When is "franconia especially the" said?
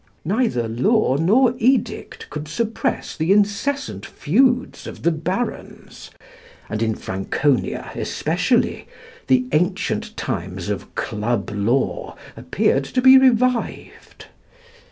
6.95-9.45